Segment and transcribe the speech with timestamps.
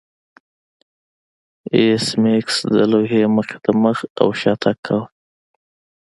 [1.75, 5.05] ایس میکس د لوحې مخې ته مخ او شا تګ کاوه